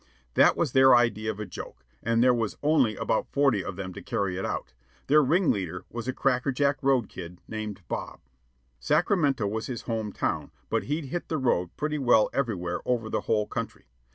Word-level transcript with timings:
That 0.33 0.57
was 0.57 0.71
their 0.71 0.95
idea 0.95 1.29
of 1.29 1.39
a 1.39 1.45
joke, 1.45 1.85
and 2.01 2.23
there 2.23 2.33
were 2.33 2.47
only 2.63 2.95
about 2.95 3.31
forty 3.31 3.63
of 3.63 3.75
them 3.75 3.93
to 3.93 4.01
carry 4.01 4.35
it 4.35 4.43
out. 4.43 4.73
Their 5.05 5.21
ring 5.21 5.51
leader 5.51 5.85
was 5.91 6.07
a 6.07 6.11
crackerjack 6.11 6.81
road 6.81 7.07
kid 7.07 7.39
named 7.47 7.81
Bob. 7.87 8.19
Sacramento 8.79 9.45
was 9.45 9.67
his 9.67 9.83
home 9.83 10.11
town, 10.11 10.49
but 10.71 10.85
he'd 10.85 11.09
hit 11.13 11.27
The 11.27 11.37
Road 11.37 11.69
pretty 11.77 11.99
well 11.99 12.31
everywhere 12.33 12.81
over 12.83 13.11
the 13.11 13.21
whole 13.21 13.45
country. 13.45 13.89